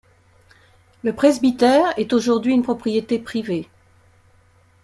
[1.03, 3.69] Le presbytère est aujourd'hui une propriété privée.